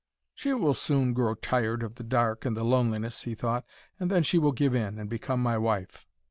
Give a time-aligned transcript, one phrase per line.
[0.33, 3.63] 'She will soon grow tired of the dark and the loneliness,' he thought,
[3.99, 6.07] 'and then she will give in, and become my wife.'